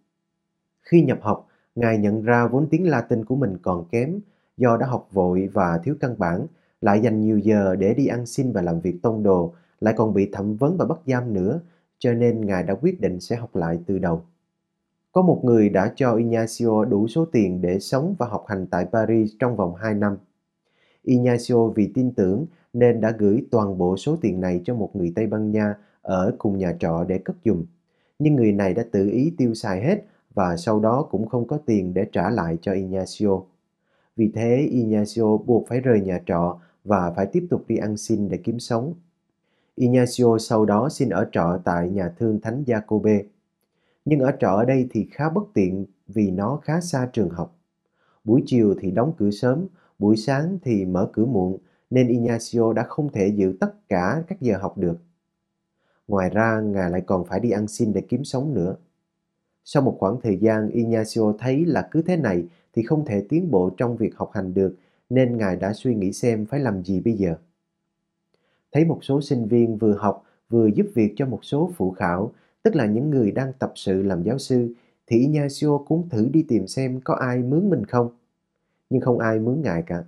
Khi 0.81 1.01
nhập 1.01 1.19
học, 1.21 1.47
ngài 1.75 1.97
nhận 1.97 2.21
ra 2.21 2.47
vốn 2.47 2.67
tiếng 2.69 2.89
Latin 2.89 3.25
của 3.25 3.35
mình 3.35 3.57
còn 3.61 3.85
kém, 3.91 4.19
do 4.57 4.77
đã 4.77 4.87
học 4.87 5.07
vội 5.11 5.49
và 5.53 5.79
thiếu 5.83 5.95
căn 5.99 6.15
bản, 6.17 6.47
lại 6.81 6.99
dành 6.99 7.21
nhiều 7.21 7.37
giờ 7.37 7.75
để 7.75 7.93
đi 7.93 8.07
ăn 8.07 8.25
xin 8.25 8.51
và 8.51 8.61
làm 8.61 8.79
việc 8.79 9.01
tông 9.01 9.23
đồ, 9.23 9.53
lại 9.79 9.93
còn 9.97 10.13
bị 10.13 10.29
thẩm 10.33 10.55
vấn 10.55 10.77
và 10.77 10.85
bắt 10.85 10.99
giam 11.05 11.33
nữa, 11.33 11.59
cho 11.99 12.13
nên 12.13 12.45
ngài 12.45 12.63
đã 12.63 12.75
quyết 12.81 13.01
định 13.01 13.19
sẽ 13.19 13.35
học 13.35 13.55
lại 13.55 13.79
từ 13.85 13.99
đầu. 13.99 14.21
Có 15.11 15.21
một 15.21 15.41
người 15.43 15.69
đã 15.69 15.93
cho 15.95 16.15
Ignacio 16.15 16.85
đủ 16.85 17.07
số 17.07 17.25
tiền 17.25 17.61
để 17.61 17.79
sống 17.79 18.15
và 18.19 18.27
học 18.27 18.45
hành 18.47 18.67
tại 18.67 18.85
Paris 18.91 19.31
trong 19.39 19.55
vòng 19.55 19.75
2 19.75 19.93
năm. 19.93 20.17
Ignacio 21.03 21.67
vì 21.67 21.91
tin 21.93 22.11
tưởng 22.11 22.45
nên 22.73 23.01
đã 23.01 23.11
gửi 23.17 23.45
toàn 23.51 23.77
bộ 23.77 23.97
số 23.97 24.17
tiền 24.21 24.41
này 24.41 24.61
cho 24.65 24.75
một 24.75 24.95
người 24.95 25.13
Tây 25.15 25.27
Ban 25.27 25.51
Nha 25.51 25.75
ở 26.01 26.35
cùng 26.37 26.57
nhà 26.57 26.75
trọ 26.79 27.03
để 27.07 27.17
cất 27.17 27.35
dùng. 27.43 27.65
Nhưng 28.19 28.35
người 28.35 28.51
này 28.51 28.73
đã 28.73 28.85
tự 28.91 29.09
ý 29.09 29.33
tiêu 29.37 29.53
xài 29.53 29.81
hết 29.81 30.03
và 30.33 30.57
sau 30.57 30.79
đó 30.79 31.07
cũng 31.11 31.27
không 31.27 31.47
có 31.47 31.57
tiền 31.65 31.93
để 31.93 32.05
trả 32.11 32.29
lại 32.29 32.57
cho 32.61 32.73
Ignacio. 32.73 33.41
Vì 34.15 34.31
thế 34.35 34.67
Ignacio 34.71 35.37
buộc 35.37 35.67
phải 35.67 35.79
rời 35.79 36.01
nhà 36.01 36.21
trọ 36.25 36.59
và 36.87 37.13
phải 37.15 37.25
tiếp 37.25 37.47
tục 37.49 37.63
đi 37.67 37.77
ăn 37.77 37.97
xin 37.97 38.29
để 38.29 38.37
kiếm 38.37 38.59
sống. 38.59 38.93
Ignacio 39.75 40.37
sau 40.39 40.65
đó 40.65 40.89
xin 40.89 41.09
ở 41.09 41.29
trọ 41.31 41.59
tại 41.63 41.89
nhà 41.89 42.13
thương 42.19 42.41
Thánh 42.41 42.63
Jacobe. 42.67 43.23
Nhưng 44.05 44.19
ở 44.19 44.31
trọ 44.39 44.49
ở 44.49 44.65
đây 44.65 44.87
thì 44.91 45.07
khá 45.11 45.29
bất 45.29 45.43
tiện 45.53 45.85
vì 46.07 46.31
nó 46.31 46.59
khá 46.63 46.81
xa 46.81 47.09
trường 47.13 47.29
học. 47.29 47.55
Buổi 48.23 48.43
chiều 48.45 48.75
thì 48.79 48.91
đóng 48.91 49.13
cửa 49.17 49.31
sớm, 49.31 49.67
buổi 49.99 50.17
sáng 50.17 50.57
thì 50.63 50.85
mở 50.85 51.09
cửa 51.13 51.25
muộn, 51.25 51.57
nên 51.89 52.07
Ignacio 52.07 52.73
đã 52.73 52.83
không 52.83 53.11
thể 53.11 53.27
giữ 53.27 53.57
tất 53.59 53.89
cả 53.89 54.23
các 54.27 54.41
giờ 54.41 54.57
học 54.57 54.77
được. 54.77 54.97
Ngoài 56.07 56.29
ra, 56.29 56.61
Ngài 56.61 56.89
lại 56.89 57.01
còn 57.01 57.25
phải 57.25 57.39
đi 57.39 57.51
ăn 57.51 57.67
xin 57.67 57.93
để 57.93 58.01
kiếm 58.01 58.23
sống 58.23 58.53
nữa. 58.53 58.75
Sau 59.63 59.83
một 59.83 59.97
khoảng 59.99 60.21
thời 60.21 60.37
gian, 60.37 60.69
Ignacio 60.69 61.33
thấy 61.39 61.65
là 61.65 61.87
cứ 61.91 62.01
thế 62.01 62.17
này 62.17 62.43
thì 62.73 62.83
không 62.83 63.05
thể 63.05 63.25
tiến 63.29 63.51
bộ 63.51 63.69
trong 63.77 63.97
việc 63.97 64.15
học 64.15 64.31
hành 64.33 64.53
được, 64.53 64.75
nên 65.09 65.37
Ngài 65.37 65.55
đã 65.55 65.73
suy 65.73 65.95
nghĩ 65.95 66.13
xem 66.13 66.45
phải 66.45 66.59
làm 66.59 66.83
gì 66.83 67.01
bây 67.01 67.13
giờ. 67.13 67.35
Thấy 68.71 68.85
một 68.85 68.99
số 69.01 69.21
sinh 69.21 69.47
viên 69.47 69.77
vừa 69.77 69.93
học 69.93 70.23
vừa 70.49 70.67
giúp 70.67 70.85
việc 70.95 71.13
cho 71.15 71.25
một 71.25 71.39
số 71.41 71.71
phụ 71.75 71.91
khảo, 71.91 72.31
tức 72.63 72.75
là 72.75 72.85
những 72.85 73.09
người 73.09 73.31
đang 73.31 73.53
tập 73.53 73.71
sự 73.75 74.03
làm 74.03 74.23
giáo 74.23 74.37
sư, 74.37 74.73
thì 75.07 75.19
Ignacio 75.19 75.77
cũng 75.77 76.09
thử 76.09 76.29
đi 76.33 76.45
tìm 76.47 76.67
xem 76.67 76.99
có 77.03 77.13
ai 77.13 77.37
mướn 77.37 77.69
mình 77.69 77.85
không. 77.85 78.09
Nhưng 78.89 79.01
không 79.01 79.19
ai 79.19 79.39
mướn 79.39 79.61
Ngài 79.61 79.81
cả. 79.81 80.03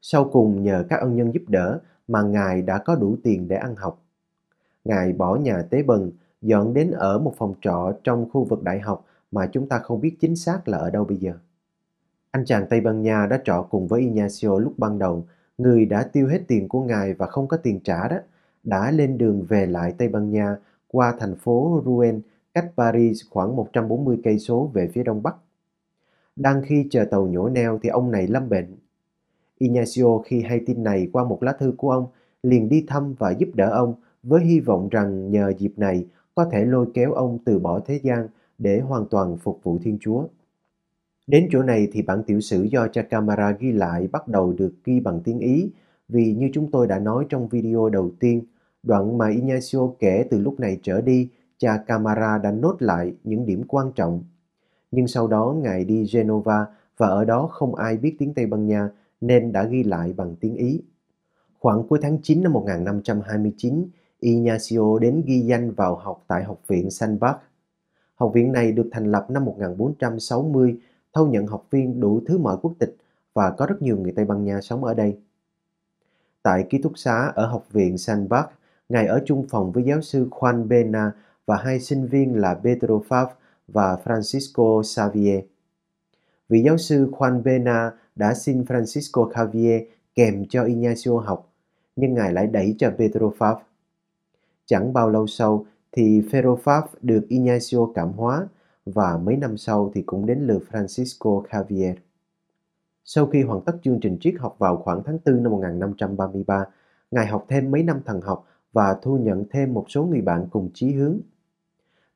Sau 0.00 0.30
cùng 0.32 0.62
nhờ 0.62 0.84
các 0.88 1.00
ân 1.00 1.16
nhân 1.16 1.34
giúp 1.34 1.42
đỡ 1.48 1.80
mà 2.08 2.22
Ngài 2.22 2.62
đã 2.62 2.78
có 2.78 2.94
đủ 2.94 3.16
tiền 3.22 3.48
để 3.48 3.56
ăn 3.56 3.76
học. 3.76 4.02
Ngài 4.84 5.12
bỏ 5.12 5.36
nhà 5.36 5.62
tế 5.70 5.82
bần, 5.82 6.10
dọn 6.42 6.74
đến 6.74 6.90
ở 6.90 7.18
một 7.18 7.34
phòng 7.38 7.54
trọ 7.60 7.92
trong 8.04 8.30
khu 8.30 8.44
vực 8.44 8.62
đại 8.62 8.80
học 8.80 9.06
mà 9.30 9.46
chúng 9.52 9.68
ta 9.68 9.78
không 9.78 10.00
biết 10.00 10.16
chính 10.20 10.36
xác 10.36 10.68
là 10.68 10.78
ở 10.78 10.90
đâu 10.90 11.04
bây 11.04 11.16
giờ. 11.16 11.32
Anh 12.30 12.44
chàng 12.44 12.66
Tây 12.70 12.80
Ban 12.80 13.02
Nha 13.02 13.26
đã 13.26 13.40
trọ 13.44 13.66
cùng 13.70 13.86
với 13.86 14.00
Ignacio 14.00 14.58
lúc 14.58 14.78
ban 14.78 14.98
đầu, 14.98 15.26
người 15.58 15.86
đã 15.86 16.02
tiêu 16.12 16.28
hết 16.28 16.40
tiền 16.48 16.68
của 16.68 16.82
ngài 16.82 17.14
và 17.14 17.26
không 17.26 17.48
có 17.48 17.56
tiền 17.56 17.80
trả 17.84 18.08
đó, 18.08 18.16
đã 18.62 18.90
lên 18.90 19.18
đường 19.18 19.42
về 19.48 19.66
lại 19.66 19.94
Tây 19.98 20.08
Ban 20.08 20.30
Nha 20.30 20.56
qua 20.88 21.14
thành 21.18 21.36
phố 21.36 21.82
Rouen, 21.84 22.20
cách 22.54 22.72
Paris 22.76 23.20
khoảng 23.30 23.56
140 23.56 24.20
cây 24.24 24.38
số 24.38 24.70
về 24.74 24.88
phía 24.92 25.02
đông 25.02 25.22
bắc. 25.22 25.36
Đang 26.36 26.62
khi 26.62 26.86
chờ 26.90 27.04
tàu 27.04 27.26
nhổ 27.26 27.48
neo 27.48 27.78
thì 27.82 27.88
ông 27.88 28.10
này 28.10 28.26
lâm 28.26 28.48
bệnh. 28.48 28.76
Ignacio 29.58 30.18
khi 30.24 30.42
hay 30.42 30.60
tin 30.66 30.82
này 30.82 31.08
qua 31.12 31.24
một 31.24 31.42
lá 31.42 31.52
thư 31.52 31.72
của 31.76 31.90
ông, 31.90 32.06
liền 32.42 32.68
đi 32.68 32.84
thăm 32.88 33.14
và 33.18 33.30
giúp 33.30 33.48
đỡ 33.54 33.70
ông 33.70 33.94
với 34.22 34.44
hy 34.44 34.60
vọng 34.60 34.88
rằng 34.88 35.30
nhờ 35.30 35.52
dịp 35.58 35.72
này 35.76 36.06
có 36.34 36.44
thể 36.52 36.64
lôi 36.64 36.86
kéo 36.94 37.12
ông 37.12 37.38
từ 37.44 37.58
bỏ 37.58 37.80
thế 37.86 38.00
gian 38.02 38.28
để 38.58 38.80
hoàn 38.80 39.06
toàn 39.06 39.36
phục 39.36 39.60
vụ 39.62 39.78
Thiên 39.82 39.98
Chúa. 40.00 40.24
Đến 41.30 41.48
chỗ 41.52 41.62
này 41.62 41.88
thì 41.92 42.02
bản 42.02 42.22
tiểu 42.26 42.40
sử 42.40 42.62
do 42.62 42.88
cha 42.88 43.02
camera 43.02 43.50
ghi 43.50 43.72
lại 43.72 44.08
bắt 44.12 44.28
đầu 44.28 44.52
được 44.52 44.74
ghi 44.84 45.00
bằng 45.00 45.20
tiếng 45.24 45.38
Ý 45.38 45.70
vì 46.08 46.34
như 46.34 46.50
chúng 46.52 46.70
tôi 46.70 46.86
đã 46.86 46.98
nói 46.98 47.26
trong 47.28 47.48
video 47.48 47.88
đầu 47.88 48.10
tiên, 48.20 48.42
đoạn 48.82 49.18
mà 49.18 49.28
Ignacio 49.28 49.78
kể 49.98 50.24
từ 50.30 50.38
lúc 50.38 50.60
này 50.60 50.80
trở 50.82 51.00
đi, 51.00 51.28
cha 51.58 51.76
camera 51.86 52.38
đã 52.38 52.50
nốt 52.50 52.76
lại 52.82 53.14
những 53.24 53.46
điểm 53.46 53.62
quan 53.68 53.92
trọng. 53.92 54.24
Nhưng 54.90 55.06
sau 55.08 55.28
đó 55.28 55.54
ngài 55.62 55.84
đi 55.84 56.06
Genova 56.12 56.66
và 56.96 57.06
ở 57.06 57.24
đó 57.24 57.46
không 57.46 57.74
ai 57.74 57.96
biết 57.96 58.16
tiếng 58.18 58.34
Tây 58.34 58.46
Ban 58.46 58.66
Nha 58.66 58.88
nên 59.20 59.52
đã 59.52 59.64
ghi 59.64 59.82
lại 59.82 60.12
bằng 60.12 60.36
tiếng 60.40 60.54
Ý. 60.54 60.82
Khoảng 61.58 61.88
cuối 61.88 61.98
tháng 62.02 62.18
9 62.22 62.42
năm 62.42 62.52
1529, 62.52 63.86
Ignacio 64.20 64.98
đến 65.00 65.22
ghi 65.26 65.40
danh 65.40 65.70
vào 65.70 65.96
học 65.96 66.24
tại 66.26 66.44
Học 66.44 66.60
viện 66.68 66.90
San 66.90 67.18
Bach. 67.18 67.40
Học 68.14 68.30
viện 68.34 68.52
này 68.52 68.72
được 68.72 68.88
thành 68.92 69.04
lập 69.12 69.26
năm 69.30 69.44
1460, 69.44 70.76
thâu 71.12 71.26
nhận 71.26 71.46
học 71.46 71.66
viên 71.70 72.00
đủ 72.00 72.20
thứ 72.26 72.38
mọi 72.38 72.56
quốc 72.62 72.72
tịch 72.78 72.96
và 73.34 73.50
có 73.50 73.66
rất 73.66 73.82
nhiều 73.82 73.96
người 73.96 74.12
Tây 74.16 74.24
Ban 74.24 74.44
Nha 74.44 74.60
sống 74.60 74.84
ở 74.84 74.94
đây. 74.94 75.18
Tại 76.42 76.66
ký 76.70 76.78
túc 76.78 76.98
xá 76.98 77.32
ở 77.34 77.46
Học 77.46 77.66
viện 77.72 77.98
San 77.98 78.28
Bart 78.28 78.46
Ngài 78.90 79.06
ở 79.06 79.22
chung 79.26 79.46
phòng 79.48 79.72
với 79.72 79.84
giáo 79.84 80.00
sư 80.00 80.28
Juan 80.30 80.68
Bena 80.68 81.12
và 81.46 81.56
hai 81.56 81.80
sinh 81.80 82.06
viên 82.06 82.40
là 82.40 82.54
Pedro 82.54 82.94
Fav 83.08 83.26
và 83.68 83.96
Francisco 84.04 84.82
Xavier. 84.82 85.44
Vị 86.48 86.62
giáo 86.62 86.78
sư 86.78 87.10
Juan 87.12 87.42
Bena 87.42 87.92
đã 88.16 88.34
xin 88.34 88.62
Francisco 88.62 89.30
Xavier 89.34 89.82
kèm 90.14 90.44
cho 90.48 90.64
Ignacio 90.64 91.18
học, 91.18 91.52
nhưng 91.96 92.14
ngài 92.14 92.32
lại 92.32 92.46
đẩy 92.46 92.74
cho 92.78 92.90
Pedro 92.98 93.30
Fav. 93.38 93.56
Chẳng 94.66 94.92
bao 94.92 95.10
lâu 95.10 95.26
sau 95.26 95.66
thì 95.92 96.22
Pedro 96.32 96.56
Fav 96.64 96.82
được 97.02 97.26
Ignacio 97.28 97.86
cảm 97.94 98.12
hóa 98.12 98.48
và 98.86 99.18
mấy 99.24 99.36
năm 99.36 99.56
sau 99.56 99.90
thì 99.94 100.02
cũng 100.02 100.26
đến 100.26 100.46
lượt 100.46 100.62
Francisco 100.70 101.42
Xavier. 101.52 101.96
Sau 103.04 103.26
khi 103.26 103.42
hoàn 103.42 103.60
tất 103.60 103.72
chương 103.82 104.00
trình 104.00 104.18
triết 104.20 104.34
học 104.38 104.56
vào 104.58 104.76
khoảng 104.76 105.02
tháng 105.04 105.18
4 105.26 105.42
năm 105.42 105.52
1533, 105.52 106.64
Ngài 107.10 107.26
học 107.26 107.44
thêm 107.48 107.70
mấy 107.70 107.82
năm 107.82 108.00
thần 108.04 108.20
học 108.20 108.46
và 108.72 108.96
thu 109.02 109.18
nhận 109.18 109.44
thêm 109.50 109.74
một 109.74 109.84
số 109.88 110.04
người 110.04 110.20
bạn 110.20 110.46
cùng 110.50 110.70
chí 110.74 110.92
hướng. 110.92 111.20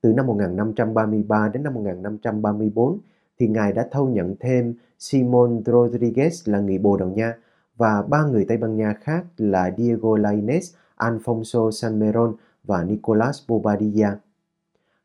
Từ 0.00 0.12
năm 0.12 0.26
1533 0.26 1.48
đến 1.48 1.62
năm 1.62 1.74
1534 1.74 2.98
thì 3.38 3.48
Ngài 3.48 3.72
đã 3.72 3.88
thâu 3.90 4.08
nhận 4.08 4.34
thêm 4.40 4.74
Simon 4.98 5.62
Rodriguez 5.64 6.52
là 6.52 6.60
người 6.60 6.78
Bồ 6.78 6.96
Đào 6.96 7.08
Nha 7.08 7.34
và 7.76 8.02
ba 8.02 8.24
người 8.24 8.44
Tây 8.48 8.56
Ban 8.56 8.76
Nha 8.76 8.94
khác 9.00 9.24
là 9.36 9.74
Diego 9.78 10.08
Lainez, 10.08 10.74
Alfonso 10.96 11.70
Sanmeron 11.70 12.34
và 12.64 12.84
Nicolas 12.84 13.42
Bobadilla. 13.48 14.18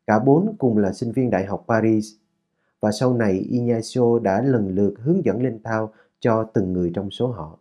Cả 0.09 0.19
bốn 0.19 0.55
cùng 0.57 0.77
là 0.77 0.91
sinh 0.91 1.11
viên 1.11 1.29
Đại 1.29 1.45
học 1.45 1.65
Paris 1.67 2.13
và 2.79 2.91
sau 2.91 3.13
này 3.13 3.33
Ignacio 3.49 4.19
đã 4.19 4.41
lần 4.41 4.75
lượt 4.75 4.93
hướng 4.99 5.25
dẫn 5.25 5.43
linh 5.43 5.59
thao 5.63 5.91
cho 6.19 6.43
từng 6.43 6.73
người 6.73 6.91
trong 6.93 7.11
số 7.11 7.27
họ. 7.27 7.59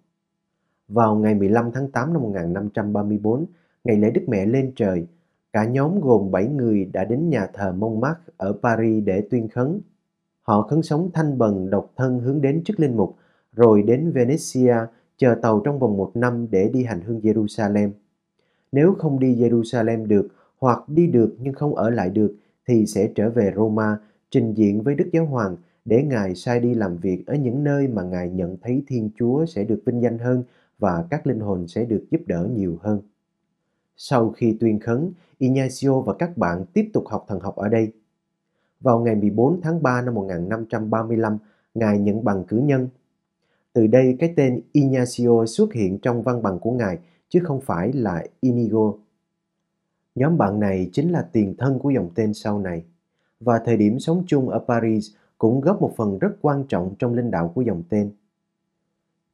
Vào 0.89 1.17
ngày 1.17 1.35
15 1.35 1.71
tháng 1.75 1.91
8 1.91 2.13
năm 2.13 2.23
1534, 2.23 3.47
ngày 3.85 3.97
lễ 3.97 4.11
Đức 4.11 4.21
Mẹ 4.29 4.47
lên 4.47 4.73
trời, 4.77 5.07
cả 5.53 5.65
nhóm 5.65 6.01
gồm 6.01 6.31
7 6.31 6.49
người 6.49 6.85
đã 6.85 7.05
đến 7.05 7.31
nhà 7.31 7.47
thờ 7.55 7.73
Montmartre 7.73 8.33
ở 8.37 8.53
Paris 8.63 9.05
để 9.05 9.23
tuyên 9.31 9.49
khấn. 9.49 9.81
Họ 10.43 10.63
khấn 10.63 10.83
sống 10.83 11.11
thanh 11.15 11.39
bần 11.39 11.71
độc 11.71 11.93
thân 11.97 12.19
hướng 12.19 12.41
đến 12.41 12.65
chức 12.65 12.81
linh 12.81 12.97
mục, 12.97 13.17
rồi 13.53 13.83
đến 13.83 14.13
Venecia 14.13 14.77
chờ 15.17 15.35
tàu 15.43 15.61
trong 15.65 15.79
vòng 15.79 15.97
một 15.97 16.11
năm 16.15 16.47
để 16.51 16.71
đi 16.73 16.85
hành 16.85 17.01
hương 17.01 17.21
Jerusalem. 17.21 17.91
Nếu 18.73 18.95
không 18.99 19.19
đi 19.19 19.35
Jerusalem 19.35 20.07
được 20.07 20.29
hoặc 20.59 20.89
đi 20.89 21.07
được 21.07 21.37
nhưng 21.41 21.55
không 21.55 21.75
ở 21.75 21.91
lại 21.91 22.11
được 22.11 22.35
thì 22.67 22.87
sẽ 22.87 23.11
trở 23.15 23.31
về 23.31 23.53
Roma 23.57 23.99
trình 24.31 24.55
diện 24.55 24.83
với 24.83 24.95
Đức 24.95 25.09
Giáo 25.13 25.27
Hoàng 25.27 25.57
để 25.85 26.03
Ngài 26.03 26.35
sai 26.35 26.61
đi 26.61 26.75
làm 26.75 26.97
việc 26.97 27.27
ở 27.27 27.35
những 27.35 27.65
nơi 27.65 27.89
mà 27.89 28.03
Ngài 28.03 28.31
nhận 28.31 28.57
thấy 28.63 28.83
Thiên 28.87 29.11
Chúa 29.19 29.47
sẽ 29.47 29.65
được 29.65 29.83
vinh 29.87 30.03
danh 30.03 30.19
hơn 30.19 30.43
và 30.79 31.05
các 31.11 31.27
linh 31.27 31.41
hồn 31.41 31.69
sẽ 31.69 31.85
được 31.85 32.05
giúp 32.11 32.21
đỡ 32.27 32.49
nhiều 32.57 32.79
hơn. 32.81 33.01
Sau 33.97 34.31
khi 34.31 34.57
tuyên 34.61 34.81
khấn, 34.81 35.13
Ignacio 35.39 36.01
và 36.01 36.15
các 36.15 36.37
bạn 36.37 36.65
tiếp 36.73 36.91
tục 36.93 37.05
học 37.07 37.25
thần 37.29 37.41
học 37.41 37.57
ở 37.57 37.69
đây. 37.69 37.93
Vào 38.81 39.01
ngày 39.01 39.15
14 39.15 39.61
tháng 39.61 39.83
3 39.83 40.03
năm 40.03 40.15
1535, 40.15 41.39
Ngài 41.75 41.99
nhận 41.99 42.25
bằng 42.25 42.45
cử 42.49 42.57
nhân. 42.57 42.89
Từ 43.73 43.87
đây 43.87 44.17
cái 44.19 44.33
tên 44.37 44.61
Ignacio 44.73 45.47
xuất 45.47 45.73
hiện 45.73 45.99
trong 45.99 46.23
văn 46.23 46.43
bằng 46.43 46.59
của 46.59 46.73
Ngài, 46.73 46.99
chứ 47.29 47.41
không 47.45 47.61
phải 47.61 47.93
là 47.93 48.25
Inigo. 48.41 48.93
Nhóm 50.15 50.39
bạn 50.39 50.61
này 50.61 50.91
chính 50.93 51.13
là 51.13 51.29
tiền 51.33 51.55
thân 51.59 51.79
của 51.79 51.91
dòng 51.91 52.11
tên 52.15 52.35
sau 52.35 52.59
này 52.59 52.85
và 53.41 53.59
thời 53.65 53.77
điểm 53.77 53.99
sống 53.99 54.25
chung 54.27 54.49
ở 54.49 54.59
Paris 54.69 55.11
cũng 55.39 55.61
góp 55.61 55.81
một 55.81 55.93
phần 55.97 56.19
rất 56.19 56.31
quan 56.41 56.65
trọng 56.69 56.95
trong 56.99 57.15
linh 57.15 57.31
đạo 57.31 57.53
của 57.55 57.63
dòng 57.63 57.83
tên. 57.89 58.11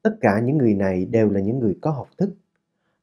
Tất 0.02 0.16
cả 0.21 0.40
những 0.40 0.59
người 0.59 0.75
này 0.75 1.04
đều 1.04 1.31
là 1.31 1.40
những 1.40 1.59
người 1.59 1.78
có 1.81 1.90
học 1.90 2.09
thức. 2.19 2.31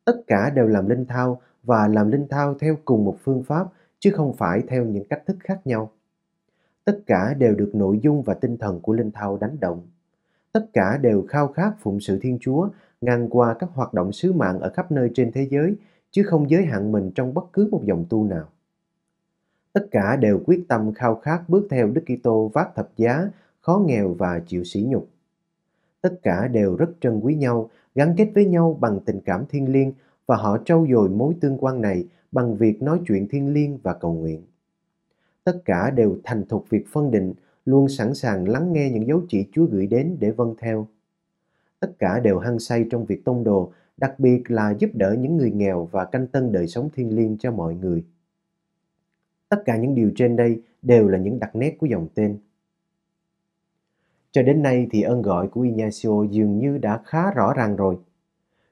Tất 0.05 0.21
cả 0.27 0.49
đều 0.55 0.67
làm 0.67 0.89
linh 0.89 1.05
thao 1.05 1.41
và 1.63 1.87
làm 1.87 2.11
linh 2.11 2.27
thao 2.29 2.55
theo 2.59 2.77
cùng 2.85 3.05
một 3.05 3.17
phương 3.23 3.43
pháp, 3.43 3.67
chứ 3.99 4.11
không 4.13 4.33
phải 4.33 4.61
theo 4.67 4.85
những 4.85 5.07
cách 5.09 5.23
thức 5.25 5.37
khác 5.39 5.67
nhau. 5.67 5.91
Tất 6.85 6.99
cả 7.05 7.33
đều 7.33 7.55
được 7.55 7.71
nội 7.73 7.99
dung 8.03 8.21
và 8.21 8.33
tinh 8.33 8.57
thần 8.57 8.79
của 8.79 8.93
linh 8.93 9.11
thao 9.11 9.37
đánh 9.37 9.57
động. 9.59 9.81
Tất 10.51 10.65
cả 10.73 10.97
đều 10.97 11.25
khao 11.29 11.47
khát 11.47 11.73
phụng 11.79 11.99
sự 11.99 12.19
Thiên 12.21 12.37
Chúa, 12.41 12.69
ngang 13.01 13.29
qua 13.29 13.55
các 13.59 13.69
hoạt 13.73 13.93
động 13.93 14.11
sứ 14.11 14.33
mạng 14.33 14.59
ở 14.59 14.69
khắp 14.69 14.91
nơi 14.91 15.11
trên 15.13 15.31
thế 15.31 15.47
giới 15.51 15.75
chứ 16.11 16.23
không 16.23 16.49
giới 16.49 16.65
hạn 16.65 16.91
mình 16.91 17.11
trong 17.15 17.33
bất 17.33 17.53
cứ 17.53 17.67
một 17.71 17.81
dòng 17.85 18.05
tu 18.09 18.23
nào. 18.23 18.47
Tất 19.73 19.87
cả 19.91 20.15
đều 20.15 20.39
quyết 20.45 20.63
tâm 20.67 20.93
khao 20.93 21.15
khát 21.15 21.49
bước 21.49 21.67
theo 21.69 21.87
Đức 21.87 22.01
Kitô 22.05 22.47
vác 22.53 22.75
thập 22.75 22.89
giá, 22.97 23.29
khó 23.61 23.83
nghèo 23.85 24.13
và 24.13 24.41
chịu 24.47 24.63
sỉ 24.63 24.85
nhục. 24.89 25.09
Tất 26.01 26.19
cả 26.23 26.47
đều 26.47 26.75
rất 26.75 26.89
trân 27.01 27.19
quý 27.19 27.35
nhau, 27.35 27.69
gắn 27.95 28.13
kết 28.17 28.31
với 28.35 28.45
nhau 28.45 28.77
bằng 28.79 28.99
tình 29.05 29.19
cảm 29.25 29.45
thiên 29.49 29.71
liêng 29.71 29.93
và 30.25 30.35
họ 30.35 30.57
trau 30.65 30.87
dồi 30.91 31.09
mối 31.09 31.35
tương 31.41 31.57
quan 31.57 31.81
này 31.81 32.07
bằng 32.31 32.55
việc 32.55 32.81
nói 32.81 32.99
chuyện 33.07 33.27
thiên 33.27 33.53
liêng 33.53 33.77
và 33.83 33.93
cầu 33.93 34.13
nguyện. 34.13 34.41
Tất 35.43 35.61
cả 35.65 35.89
đều 35.89 36.17
thành 36.23 36.45
thục 36.45 36.69
việc 36.69 36.85
phân 36.91 37.11
định, 37.11 37.33
luôn 37.65 37.89
sẵn 37.89 38.13
sàng 38.13 38.49
lắng 38.49 38.73
nghe 38.73 38.89
những 38.89 39.07
dấu 39.07 39.21
chỉ 39.29 39.47
Chúa 39.51 39.65
gửi 39.65 39.87
đến 39.87 40.17
để 40.19 40.31
vâng 40.31 40.55
theo. 40.59 40.87
Tất 41.79 41.99
cả 41.99 42.19
đều 42.19 42.39
hăng 42.39 42.59
say 42.59 42.85
trong 42.89 43.05
việc 43.05 43.25
tông 43.25 43.43
đồ, 43.43 43.71
đặc 43.97 44.19
biệt 44.19 44.51
là 44.51 44.73
giúp 44.79 44.89
đỡ 44.93 45.15
những 45.19 45.37
người 45.37 45.51
nghèo 45.51 45.85
và 45.91 46.05
canh 46.05 46.27
tân 46.27 46.51
đời 46.51 46.67
sống 46.67 46.89
thiên 46.93 47.15
liêng 47.15 47.37
cho 47.37 47.51
mọi 47.51 47.75
người. 47.75 48.05
Tất 49.49 49.61
cả 49.65 49.77
những 49.77 49.95
điều 49.95 50.11
trên 50.15 50.35
đây 50.35 50.61
đều 50.81 51.07
là 51.07 51.17
những 51.17 51.39
đặc 51.39 51.55
nét 51.55 51.77
của 51.79 51.85
dòng 51.87 52.07
tên. 52.15 52.37
Cho 54.31 54.41
đến 54.41 54.63
nay 54.63 54.87
thì 54.91 55.01
ơn 55.01 55.21
gọi 55.21 55.47
của 55.47 55.61
Ignacio 55.61 56.23
dường 56.29 56.57
như 56.57 56.77
đã 56.77 57.01
khá 57.05 57.31
rõ 57.31 57.53
ràng 57.53 57.75
rồi. 57.75 57.97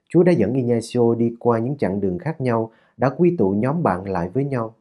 Chúa 0.08 0.22
đã 0.22 0.32
dẫn 0.32 0.54
Ignacio 0.54 1.14
đi 1.14 1.34
qua 1.38 1.58
những 1.58 1.76
chặng 1.76 2.00
đường 2.00 2.18
khác 2.18 2.40
nhau, 2.40 2.70
đã 2.96 3.10
quy 3.18 3.36
tụ 3.36 3.50
nhóm 3.50 3.82
bạn 3.82 4.10
lại 4.10 4.28
với 4.28 4.44
nhau. 4.44 4.74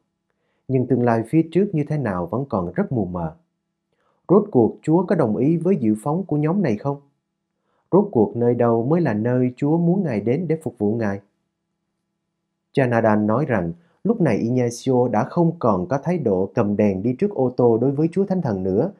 Nhưng 0.68 0.88
tương 0.88 1.04
lai 1.04 1.24
phía 1.30 1.50
trước 1.52 1.70
như 1.74 1.84
thế 1.88 1.98
nào 1.98 2.26
vẫn 2.26 2.46
còn 2.50 2.74
rất 2.76 2.92
mù 2.92 3.06
mờ. 3.06 3.36
Rốt 4.30 4.44
cuộc 4.52 4.78
Chúa 4.82 5.06
có 5.06 5.16
đồng 5.16 5.36
ý 5.36 5.58
với 5.58 5.76
dự 5.76 5.96
phóng 6.04 6.24
của 6.26 6.38
nhóm 6.38 6.62
này 6.62 6.78
không? 6.78 7.02
Rốt 7.92 8.10
cuộc 8.12 8.36
nơi 8.36 8.56
đâu 8.56 8.86
mới 8.86 9.02
là 9.02 9.14
nơi 9.14 9.54
Chúa 9.58 9.78
muốn 9.78 10.04
Ngài 10.04 10.22
đến 10.22 10.48
để 10.48 10.58
phục 10.64 10.76
vụ 10.78 10.96
Ngài? 10.96 11.20
Cha 12.72 12.88
Nadan 12.88 13.28
nói 13.28 13.46
rằng 13.46 13.74
Lúc 14.04 14.22
này 14.22 14.38
Ignacio 14.38 15.08
đã 15.12 15.24
không 15.24 15.60
còn 15.60 15.88
có 15.88 15.98
thái 16.04 16.18
độ 16.18 16.52
cầm 16.56 16.78
đèn 16.78 17.04
đi 17.04 17.16
trước 17.20 17.32
ô 17.32 17.54
tô 17.58 17.78
đối 17.78 17.92
với 17.92 18.08
Chúa 18.12 18.26
Thánh 18.26 18.42
Thần 18.42 18.64
nữa. 18.64 18.92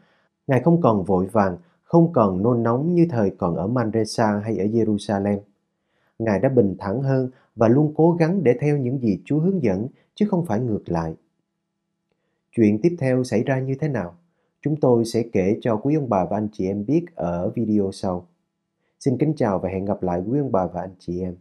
Ngài 0.48 0.62
không 0.62 0.82
còn 0.82 1.04
vội 1.04 1.26
vàng, 1.26 1.58
không 1.84 2.14
còn 2.14 2.44
nôn 2.44 2.64
nóng 2.64 2.96
như 2.96 3.08
thời 3.10 3.30
còn 3.30 3.56
ở 3.56 3.68
Manresa 3.68 4.42
hay 4.44 4.58
ở 4.58 4.66
Jerusalem. 4.66 5.40
Ngài 6.20 6.40
đã 6.40 6.50
bình 6.50 6.76
thản 6.80 7.02
hơn 7.02 7.30
và 7.56 7.68
luôn 7.68 7.94
cố 7.96 8.12
gắng 8.12 8.44
để 8.44 8.58
theo 8.62 8.78
những 8.78 9.00
gì 9.00 9.20
Chúa 9.26 9.40
hướng 9.40 9.64
dẫn, 9.64 9.88
chứ 10.16 10.26
không 10.30 10.46
phải 10.46 10.60
ngược 10.60 10.84
lại. 10.90 11.16
Chuyện 12.52 12.80
tiếp 12.82 12.96
theo 13.00 13.24
xảy 13.24 13.44
ra 13.44 13.60
như 13.60 13.76
thế 13.80 13.88
nào? 13.88 14.16
Chúng 14.62 14.76
tôi 14.76 15.06
sẽ 15.06 15.24
kể 15.34 15.58
cho 15.62 15.76
quý 15.76 15.96
ông 15.96 16.10
bà 16.10 16.26
và 16.26 16.38
anh 16.38 16.48
chị 16.52 16.68
em 16.68 16.86
biết 16.86 17.06
ở 17.16 17.50
video 17.50 17.90
sau. 17.94 18.26
Xin 19.00 19.18
kính 19.18 19.34
chào 19.38 19.60
và 19.60 19.70
hẹn 19.70 19.86
gặp 19.86 20.04
lại 20.04 20.22
quý 20.28 20.40
ông 20.40 20.52
bà 20.52 20.68
và 20.68 20.82
anh 20.82 20.96
chị 21.00 21.22
em. 21.22 21.36